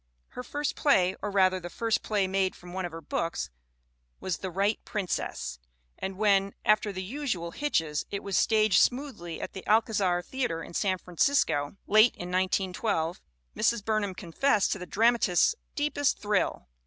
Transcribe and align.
Her 0.29 0.41
first 0.41 0.75
play, 0.75 1.15
or 1.21 1.29
rather 1.29 1.59
the 1.59 1.69
first 1.69 2.01
play 2.01 2.25
made 2.25 2.55
from 2.55 2.73
one 2.73 2.85
of 2.85 2.91
her 2.91 3.01
books, 3.03 3.51
was 4.19 4.37
The 4.39 4.49
Right 4.49 4.83
Princess, 4.83 5.59
and 5.99 6.17
when, 6.17 6.55
after 6.65 6.91
the 6.91 7.03
usual 7.03 7.51
hitches, 7.51 8.07
it 8.09 8.23
was 8.23 8.35
staged 8.35 8.79
smoothly 8.79 9.39
at 9.39 9.53
the 9.53 9.63
Alcazar 9.67 10.23
Theater 10.23 10.63
in 10.63 10.73
San 10.73 10.97
Francisco 10.97 11.75
late 11.85 12.15
in 12.15 12.31
1912, 12.31 13.21
Mrs. 13.55 13.85
Burnham 13.85 14.15
confessed 14.15 14.71
to 14.71 14.79
the 14.79 14.87
dramatist's 14.87 15.53
deepest 15.75 16.17
thrill. 16.17 16.67